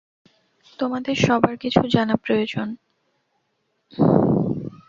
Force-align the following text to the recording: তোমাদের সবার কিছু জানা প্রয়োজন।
তোমাদের 0.79 1.15
সবার 1.15 1.55
কিছু 1.57 1.81
জানা 1.87 2.15
প্রয়োজন। 2.15 2.67